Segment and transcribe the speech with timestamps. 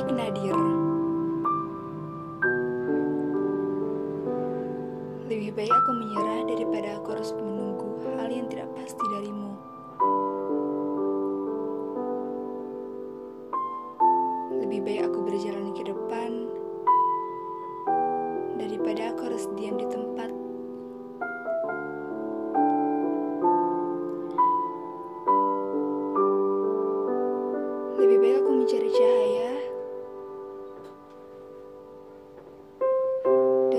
[0.00, 0.56] Malik Nadir
[5.28, 9.52] Lebih baik aku menyerah daripada aku harus menunggu hal yang tidak pasti darimu.
[14.64, 15.68] Lebih baik aku berjalan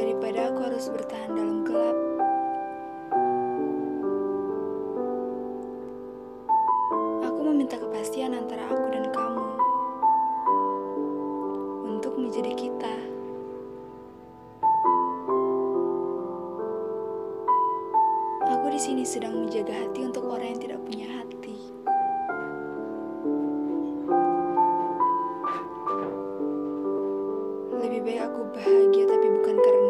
[0.01, 1.97] daripada aku harus bertahan dalam gelap.
[7.29, 9.45] Aku meminta kepastian antara aku dan kamu
[11.85, 12.95] untuk menjadi kita.
[18.57, 21.57] Aku di sini sedang menjaga hati untuk orang yang tidak punya hati.
[27.81, 29.80] Lebih baik aku bahagia tapi bukan karenamu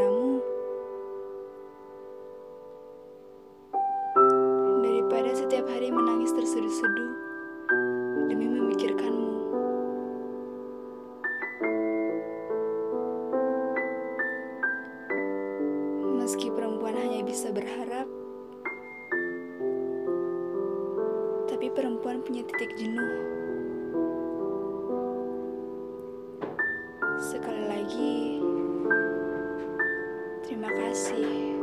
[5.41, 7.13] setiap hari menangis terseduh-seduh
[8.29, 9.33] Demi memikirkanmu
[16.21, 18.05] Meski perempuan hanya bisa berharap
[21.49, 23.41] Tapi perempuan punya titik jenuh
[27.21, 28.41] Sekali lagi,
[30.41, 31.60] terima kasih.